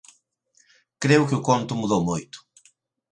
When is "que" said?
1.27-1.37